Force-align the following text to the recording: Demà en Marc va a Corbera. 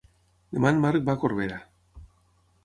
Demà 0.55 0.71
en 0.75 0.81
Marc 0.85 1.05
va 1.09 1.15
a 1.19 1.23
Corbera. 1.25 1.61